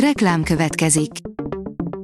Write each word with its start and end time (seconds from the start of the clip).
Reklám 0.00 0.42
következik. 0.42 1.10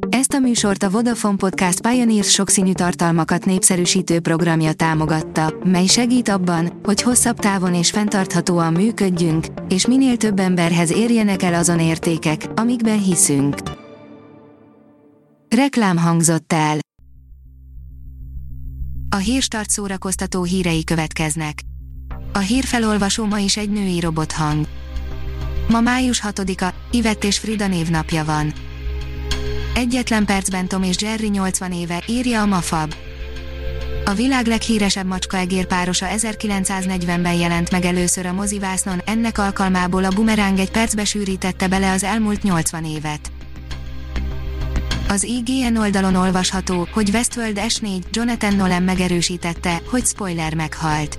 Ezt 0.08 0.32
a 0.32 0.38
műsort 0.38 0.82
a 0.82 0.90
Vodafone 0.90 1.36
Podcast 1.36 1.80
Pioneers 1.80 2.30
sokszínű 2.30 2.72
tartalmakat 2.72 3.44
népszerűsítő 3.44 4.20
programja 4.20 4.72
támogatta, 4.72 5.54
mely 5.64 5.86
segít 5.86 6.28
abban, 6.28 6.80
hogy 6.82 7.02
hosszabb 7.02 7.38
távon 7.38 7.74
és 7.74 7.90
fenntarthatóan 7.90 8.72
működjünk, 8.72 9.46
és 9.68 9.86
minél 9.86 10.16
több 10.16 10.38
emberhez 10.38 10.92
érjenek 10.92 11.42
el 11.42 11.54
azon 11.54 11.80
értékek, 11.80 12.46
amikben 12.54 13.02
hiszünk. 13.02 13.56
Reklám 15.48 15.96
hangzott 15.96 16.52
el. 16.52 16.78
A 19.08 19.16
hírstart 19.16 19.70
szórakoztató 19.70 20.42
hírei 20.42 20.84
következnek. 20.84 21.60
A 22.32 22.38
hírfelolvasó 22.38 23.24
ma 23.24 23.38
is 23.38 23.56
egy 23.56 23.70
női 23.70 24.00
robothang. 24.00 24.66
Ma 25.68 25.80
május 25.80 26.22
6-a, 26.26 26.74
Ivett 26.94 27.24
és 27.24 27.38
Frida 27.38 27.66
névnapja 27.66 28.24
van. 28.24 28.52
Egyetlen 29.74 30.24
percben 30.24 30.68
Tom 30.68 30.82
és 30.82 31.00
Jerry 31.00 31.28
80 31.28 31.72
éve, 31.72 32.02
írja 32.06 32.40
a 32.40 32.46
Mafab. 32.46 32.94
A 34.04 34.12
világ 34.12 34.46
leghíresebb 34.46 35.06
macska 35.06 35.38
párosa 35.68 36.06
1940-ben 36.16 37.34
jelent 37.34 37.70
meg 37.70 37.84
először 37.84 38.26
a 38.26 38.32
mozivásznon, 38.32 39.02
ennek 39.04 39.38
alkalmából 39.38 40.04
a 40.04 40.10
bumeráng 40.14 40.58
egy 40.58 40.70
percbe 40.70 41.04
sűrítette 41.04 41.68
bele 41.68 41.92
az 41.92 42.04
elmúlt 42.04 42.42
80 42.42 42.84
évet. 42.84 43.32
Az 45.08 45.22
IGN 45.22 45.76
oldalon 45.76 46.14
olvasható, 46.14 46.88
hogy 46.92 47.10
Westworld 47.12 47.60
S4 47.68 48.02
Jonathan 48.10 48.56
Nolan 48.56 48.82
megerősítette, 48.82 49.80
hogy 49.90 50.04
spoiler 50.04 50.54
meghalt. 50.54 51.18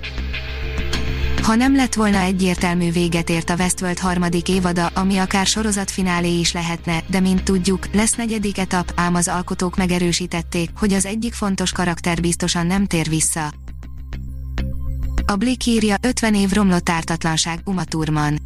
Ha 1.44 1.54
nem 1.54 1.76
lett 1.76 1.94
volna 1.94 2.18
egyértelmű 2.18 2.90
véget 2.90 3.30
ért 3.30 3.50
a 3.50 3.54
Westworld 3.54 3.98
harmadik 3.98 4.48
évada, 4.48 4.86
ami 4.86 5.16
akár 5.16 5.46
sorozatfinálé 5.46 6.38
is 6.38 6.52
lehetne, 6.52 7.02
de 7.06 7.20
mint 7.20 7.44
tudjuk, 7.44 7.86
lesz 7.92 8.14
negyedik 8.14 8.58
etap, 8.58 8.92
ám 8.94 9.14
az 9.14 9.28
alkotók 9.28 9.76
megerősítették, 9.76 10.70
hogy 10.76 10.92
az 10.92 11.06
egyik 11.06 11.34
fontos 11.34 11.72
karakter 11.72 12.20
biztosan 12.20 12.66
nem 12.66 12.86
tér 12.86 13.08
vissza. 13.08 13.52
A 15.26 15.36
Blick 15.36 15.66
írja 15.66 15.96
50 16.00 16.34
év 16.34 16.52
romlott 16.52 16.88
ártatlanság 16.88 17.60
Uma 17.64 17.84
Thurman. 17.84 18.38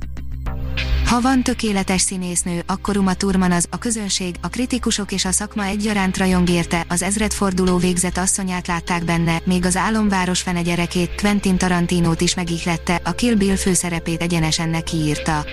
Ha 1.09 1.21
van 1.21 1.43
tökéletes 1.43 2.01
színésznő, 2.01 2.63
akkor 2.67 2.97
Uma 2.97 3.15
Thurman 3.15 3.53
az, 3.53 3.67
a 3.71 3.79
közönség, 3.79 4.35
a 4.43 4.49
kritikusok 4.49 5.13
és 5.13 5.25
a 5.25 5.33
szakma 5.33 5.65
egyaránt 5.65 6.17
rajong 6.17 6.49
érte, 6.49 6.85
az 6.89 7.03
ezredforduló 7.03 7.77
végzet 7.77 8.19
asszonyát 8.19 8.67
látták 8.67 9.05
benne, 9.05 9.41
még 9.45 9.65
az 9.65 9.77
álomváros 9.77 10.43
fene 10.43 10.63
gyerekét, 10.63 11.21
Quentin 11.21 11.59
Tarantinót 11.59 12.21
is 12.21 12.35
megihlette, 12.35 13.01
a 13.05 13.13
Kill 13.13 13.35
Bill 13.35 13.57
főszerepét 13.57 14.23
egyenesen 14.23 14.69
neki 14.69 14.97
írta. 14.97 15.45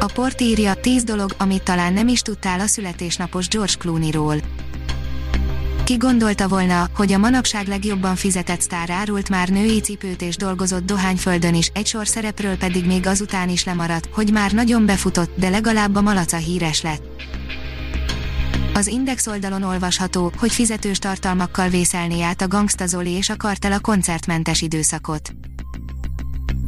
A 0.00 0.10
port 0.14 0.40
írja 0.40 0.74
10 0.74 1.04
dolog, 1.04 1.34
amit 1.38 1.62
talán 1.62 1.92
nem 1.92 2.08
is 2.08 2.22
tudtál 2.22 2.60
a 2.60 2.66
születésnapos 2.66 3.48
George 3.48 3.74
Clooney-ról. 3.78 4.36
Ki 5.90 5.96
gondolta 5.96 6.48
volna, 6.48 6.88
hogy 6.94 7.12
a 7.12 7.18
manapság 7.18 7.66
legjobban 7.66 8.16
fizetett 8.16 8.60
sztár 8.60 8.90
árult 8.90 9.28
már 9.28 9.48
női 9.48 9.80
cipőt 9.80 10.22
és 10.22 10.36
dolgozott 10.36 10.84
dohányföldön 10.84 11.54
is, 11.54 11.70
egy 11.74 11.86
sor 11.86 12.06
szerepről 12.06 12.56
pedig 12.56 12.86
még 12.86 13.06
azután 13.06 13.48
is 13.48 13.64
lemaradt, 13.64 14.08
hogy 14.12 14.32
már 14.32 14.52
nagyon 14.52 14.86
befutott, 14.86 15.30
de 15.36 15.48
legalább 15.48 15.94
a 15.94 16.00
malaca 16.00 16.36
híres 16.36 16.82
lett. 16.82 17.02
Az 18.74 18.86
Index 18.86 19.26
oldalon 19.26 19.62
olvasható, 19.62 20.32
hogy 20.38 20.52
fizetős 20.52 20.98
tartalmakkal 20.98 21.68
vészelni 21.68 22.22
át 22.22 22.40
a 22.40 22.48
Gangsta 22.48 22.86
Zoli 22.86 23.10
és 23.10 23.28
a 23.28 23.36
Kartel 23.36 23.72
a 23.72 23.80
koncertmentes 23.80 24.62
időszakot. 24.62 25.32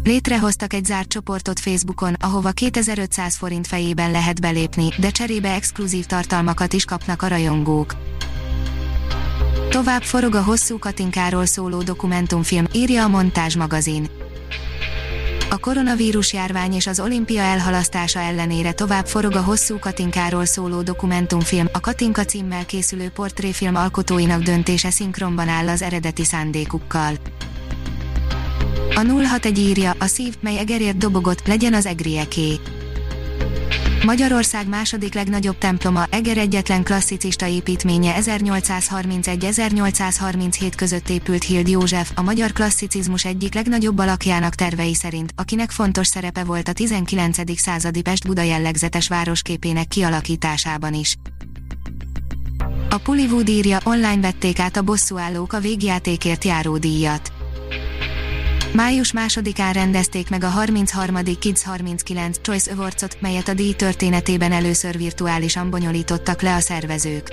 Létrehoztak 0.03 0.73
egy 0.73 0.85
zárt 0.85 1.09
csoportot 1.09 1.61
Facebookon, 1.61 2.15
ahova 2.21 2.51
2500 2.51 3.37
forint 3.37 3.67
fejében 3.67 4.11
lehet 4.11 4.41
belépni, 4.41 4.89
de 4.99 5.11
cserébe 5.11 5.53
exkluzív 5.53 6.07
tartalmakat 6.07 6.73
is 6.73 6.85
kapnak 6.85 7.23
a 7.23 7.29
rajongók. 7.29 8.12
Tovább 9.73 10.03
forog 10.03 10.35
a 10.35 10.43
hosszú 10.43 10.79
Katinkáról 10.79 11.47
szóló 11.47 11.83
dokumentumfilm, 11.83 12.67
írja 12.73 13.05
a 13.05 13.09
Montázs 13.09 13.57
magazin. 13.57 14.07
A 15.51 15.59
koronavírus 15.59 16.33
járvány 16.33 16.73
és 16.73 16.87
az 16.87 17.01
olimpia 17.01 17.43
elhalasztása 17.43 18.21
ellenére 18.21 18.73
tovább 18.73 19.07
forog 19.07 19.37
a 19.37 19.43
hosszú 19.43 19.79
Katinkáról 19.79 20.45
szóló 20.45 20.83
dokumentumfilm, 20.83 21.69
a 21.73 21.81
Katinka 21.81 22.25
címmel 22.25 22.67
készülő 22.67 23.09
portréfilm 23.09 23.75
alkotóinak 23.75 24.43
döntése 24.43 24.91
szinkronban 24.91 25.49
áll 25.49 25.69
az 25.69 25.83
eredeti 25.83 26.25
szándékukkal. 26.25 27.15
A 28.95 29.01
061 29.01 29.59
írja, 29.59 29.95
a 29.99 30.07
szív, 30.07 30.35
mely 30.41 30.59
egerért 30.59 30.97
dobogott, 30.97 31.47
legyen 31.47 31.75
az 31.75 31.87
egrieké. 31.87 32.61
Magyarország 34.05 34.69
második 34.69 35.15
legnagyobb 35.15 35.59
temploma, 35.59 36.07
Eger 36.11 36.39
egyetlen 36.39 36.83
klasszicista 36.83 37.47
építménye 37.47 38.15
1831-1837 38.21 40.73
között 40.77 41.09
épült 41.09 41.43
Hild 41.43 41.69
József, 41.69 42.11
a 42.15 42.23
magyar 42.23 42.53
klasszicizmus 42.53 43.25
egyik 43.25 43.55
legnagyobb 43.55 43.99
alakjának 43.99 44.55
tervei 44.55 44.95
szerint, 44.95 45.33
akinek 45.37 45.71
fontos 45.71 46.07
szerepe 46.07 46.45
volt 46.45 46.69
a 46.69 46.73
19. 46.73 47.61
századi 47.61 48.03
Pest-Buda 48.03 48.43
jellegzetes 48.43 49.09
városképének 49.09 49.89
kialakításában 49.89 50.95
is. 50.95 51.17
A 52.91 52.99
Pullywood 52.99 53.49
írja, 53.49 53.79
online 53.85 54.21
vették 54.21 54.59
át 54.59 54.77
a 54.77 54.83
bosszúállók 54.83 55.53
a 55.53 55.61
végjátékért 55.61 56.45
járó 56.45 56.77
díjat. 56.77 57.32
Május 58.73 59.13
másodikán 59.13 59.73
rendezték 59.73 60.31
meg 60.31 60.45
a 60.45 60.49
33. 60.49 61.17
Kids 61.39 61.63
39 61.63 62.41
Choice 62.41 62.73
Awards-ot, 62.73 63.21
melyet 63.21 63.49
a 63.49 63.55
díj 63.55 63.73
történetében 63.73 64.53
először 64.53 64.97
virtuálisan 64.97 65.71
bonyolítottak 65.71 66.43
le 66.43 66.55
a 66.55 66.61
szervezők. 66.61 67.33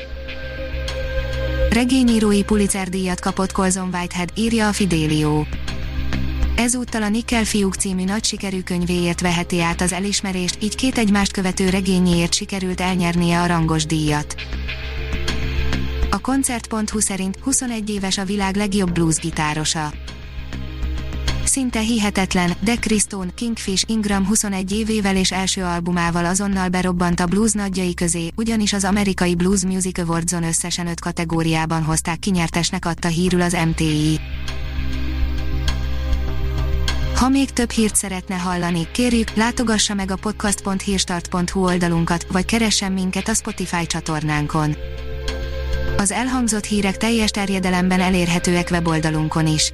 Regényírói 1.69 2.43
Pulitzer 2.43 2.89
díjat 2.89 3.19
kapott 3.19 3.51
Colson 3.51 3.89
Whitehead, 3.93 4.29
írja 4.35 4.67
a 4.67 4.73
Fidelio. 4.73 5.43
Ezúttal 6.55 7.03
a 7.03 7.09
Nickel 7.09 7.43
fiúk 7.43 7.75
című 7.75 8.03
nagy 8.03 8.23
sikerű 8.23 8.61
könyvéért 8.61 9.21
veheti 9.21 9.61
át 9.61 9.81
az 9.81 9.93
elismerést, 9.93 10.57
így 10.63 10.75
két 10.75 10.97
egymást 10.97 11.31
követő 11.31 11.69
regényéért 11.69 12.33
sikerült 12.33 12.81
elnyernie 12.81 13.41
a 13.41 13.45
rangos 13.45 13.85
díjat. 13.85 14.35
A 16.09 16.19
koncert.hu 16.19 16.99
szerint 16.99 17.37
21 17.43 17.89
éves 17.89 18.17
a 18.17 18.25
világ 18.25 18.55
legjobb 18.55 18.91
bluesgitárosa. 18.91 19.91
Szinte 21.49 21.79
hihetetlen, 21.79 22.53
de 22.59 22.75
Kristón, 22.75 23.31
Kingfish, 23.35 23.83
Ingram 23.87 24.25
21 24.25 24.71
évével 24.71 25.15
és 25.15 25.31
első 25.31 25.63
albumával 25.63 26.25
azonnal 26.25 26.69
berobbant 26.69 27.19
a 27.19 27.25
blues 27.25 27.51
nagyjai 27.51 27.93
közé, 27.93 28.31
ugyanis 28.35 28.73
az 28.73 28.83
amerikai 28.83 29.35
Blues 29.35 29.65
Music 29.65 29.99
Awards-on 29.99 30.43
összesen 30.43 30.87
öt 30.87 30.99
kategóriában 30.99 31.83
hozták 31.83 32.19
kinyertesnek 32.19 32.85
adta 32.85 33.07
hírül 33.07 33.41
az 33.41 33.57
MTI. 33.67 34.19
Ha 37.15 37.29
még 37.29 37.49
több 37.49 37.69
hírt 37.69 37.95
szeretne 37.95 38.35
hallani, 38.35 38.87
kérjük, 38.91 39.33
látogassa 39.35 39.93
meg 39.93 40.11
a 40.11 40.15
podcast.hírstart.hu 40.15 41.63
oldalunkat, 41.63 42.25
vagy 42.31 42.45
keressen 42.45 42.91
minket 42.91 43.27
a 43.27 43.33
Spotify 43.33 43.85
csatornánkon. 43.85 44.75
Az 45.97 46.11
elhangzott 46.11 46.65
hírek 46.65 46.97
teljes 46.97 47.29
terjedelemben 47.29 47.99
elérhetőek 47.99 48.67
weboldalunkon 48.71 49.47
is. 49.47 49.73